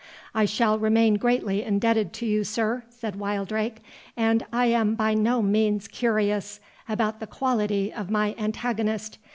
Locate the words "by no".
4.95-5.43